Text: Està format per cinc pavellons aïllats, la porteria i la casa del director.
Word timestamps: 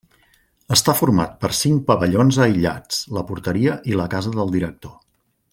Està 0.75 0.95
format 1.01 1.35
per 1.45 1.51
cinc 1.57 1.85
pavellons 1.91 2.41
aïllats, 2.47 3.05
la 3.19 3.27
porteria 3.33 3.79
i 3.93 3.97
la 4.03 4.11
casa 4.19 4.37
del 4.41 4.55
director. 4.61 4.99